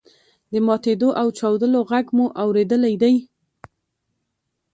د 0.51 0.53
ماتیدو 0.67 1.09
او 1.21 1.27
چاودلو 1.37 1.79
غږ 1.89 2.05
مو 2.17 2.25
اوریدلی 2.41 2.95
دی. 3.01 3.15